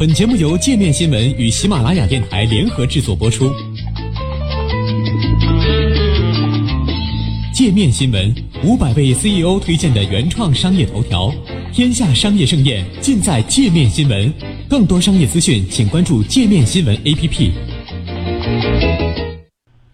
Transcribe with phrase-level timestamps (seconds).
[0.00, 3.52] 本节目由界面新闻与喜马拉雅电台联合制作播出。
[7.52, 8.34] 界面新闻
[8.64, 11.30] 五百位 CEO 推荐的原创商业头条，
[11.70, 14.32] 天下商业盛宴尽在界面新闻。
[14.70, 17.52] 更多商业资讯，请关注界面新闻 APP。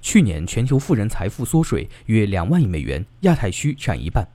[0.00, 4.26] 去年全球富人财富缩水约两万亿美元，亚太区占一半。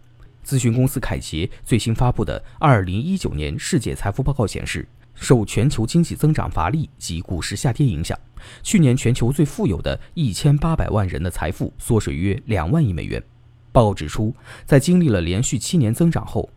[0.45, 4.87] 咨询公司凯捷最新发布的二零一九年世界财富报告显示。
[5.15, 8.17] 受全球经济增长乏力及股市下跌影响，
[8.61, 13.21] 去年全球最富有的一千八百万人的财富缩水约两万亿美元。
[13.71, 14.33] 报告指出，
[14.65, 16.49] 在经历了连续七年增长后，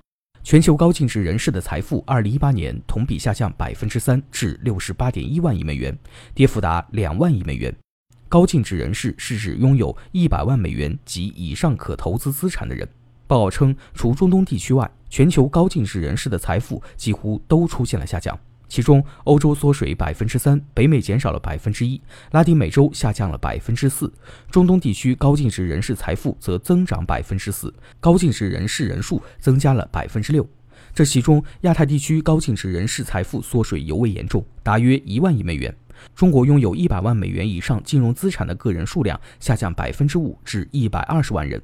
[0.45, 5.97] 全球高净值人士的财富二零一八年同比下降百分之三至六十八点一万亿美元，
[6.35, 7.75] 跌幅达两万亿美元。
[8.29, 12.87] 高净值人士是指拥有一百万美元及以上可投资资产的人。
[13.27, 18.39] 报告称，除中东地区外，全球高净值人士的财富几乎都出现了下降。
[18.69, 22.01] 其中，欧洲缩水百分之三，北美减少了百分之一，
[22.33, 24.13] 拉丁美洲下降了百分之四，
[24.51, 30.47] 中东地区高净值人士财富则增长百分之四，高净值人士人数增加了百分之六。
[30.95, 35.75] 这其中，亚太地区高净值人士财富缩水尤为严重，大约一万亿美元。
[36.15, 41.61] 中国拥有一百万美元以上金融资产的个人数量下降百分之五至一百二十万人，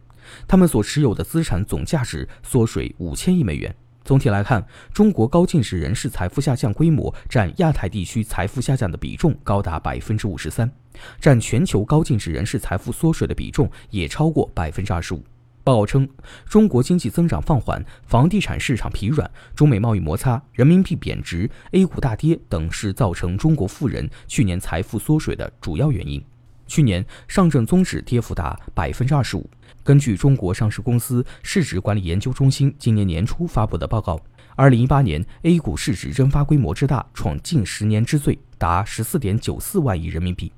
[0.48, 3.74] 他们所持有的资产总价值缩水五千亿美元。
[4.04, 10.70] 总体来看，中国高净值人士财富下降规模占亚太地区财富下降的比重高达百分之五十三，
[11.18, 15.24] 占全球高净值人士财富缩水的比重也超过百分之二十五。
[15.64, 16.06] 报告称，
[16.44, 26.22] 中国经济增长放缓、房地产市场疲软、中美贸易摩擦、人民币贬值、A 股大跌等是造成中国富人去年财富缩水的主要原因。
[26.66, 29.48] 去年上证综指跌幅达百分之二十五。
[29.84, 34.18] 根据中国上市公司市值管理研究中心今年年初发布的报告，
[34.56, 40.50] 二零一八年 A 股市值蒸发规模之大，创近十年之最，达十四点九四万亿人民币。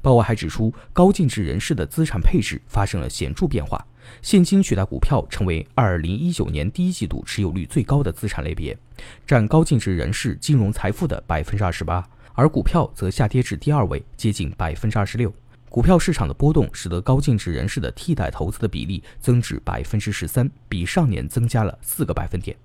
[0.00, 3.84] 报告还指出，高净值人士的资产配置发生了显著变化，
[4.22, 8.78] 现金取代股票成为二零一九年第一季度持有率最高的资产类别，
[9.26, 15.32] 占高净值人士金融财富的百分之二十八，而股票则下跌至第二位，接近百分之二十六。
[15.68, 22.56] 股票市场的波动使得高净值人士的替代投资的比例增至百分之十三，比上年增加了四个百分点。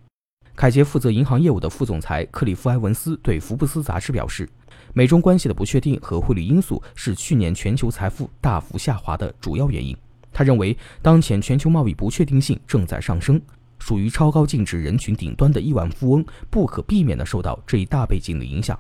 [0.56, 4.47] 凯捷负责银行业务的副总裁克里夫·埃文斯对福布斯杂志表示，
[4.94, 9.96] 美中关系的不确定和汇率因素是去年全球财富大幅下滑的主要原因。
[10.31, 13.41] 他认为，当前全球贸易不确定性正在上升，
[13.80, 18.80] 属于超高净值人群顶端的亿万富翁不可避免地受到这一大背景的影响。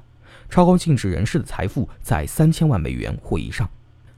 [0.49, 3.67] 超高净值人士的财富在三千万美元或以上。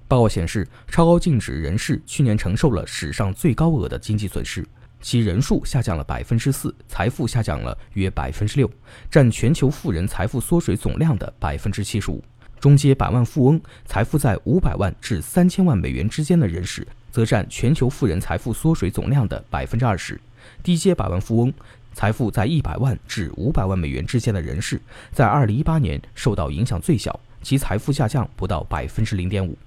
[0.08, 4.64] 报告显示，超高净值人士去年承受了史上最高额的经济损失，
[5.02, 8.70] 其人数下降了百分之四，财富下降了约百分之六，
[9.10, 12.24] 占全球富人财富缩水总量的百分之七十五。
[12.60, 20.20] 中阶百万富翁财富在五百万至三千万美元之间的人士，则占全球富人财富缩水总量的百分之二十。
[20.64, 21.52] 低阶百万富翁
[21.94, 24.80] 财富在一百万至五百万美元之间的人士，
[25.12, 29.58] 在二零一八年受到影响最小，其财富下降不到百分之零点五。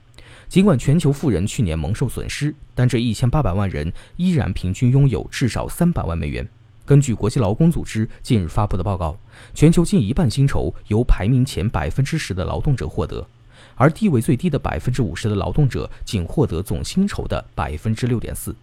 [0.49, 6.49] 尽管全球富人去年蒙受损失，但这一千八百万人依然平均拥有至少三百万美元。
[6.87, 9.15] 根据国际劳工组织近日发布的报告，
[9.53, 13.27] 全球近一半薪酬由排名前百分之十的劳动者获得，
[13.75, 18.57] 而地位最低的百分之五十的劳动者仅获得总薪酬的百分之六点四。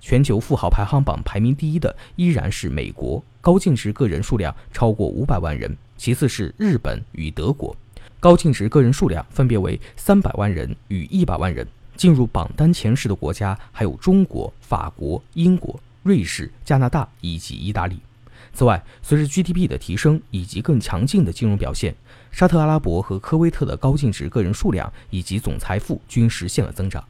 [0.00, 7.76] 全球富豪排行榜排名第一的依然是美国，高净值个人数量超过五百万人；其次是日本与德国。
[8.20, 11.66] 高净值个人数量分别为三百万人与一百万人。
[11.96, 17.98] 进入榜单前十的国家还有中国、法国、英国、瑞士、加拿大以及意大利。
[18.52, 21.94] 此外，随着 GDP 的提升以及更强劲的金融表现，
[22.30, 27.02] 沙特阿拉伯和科威特的高净值个人数量以及总财富均实现了增长。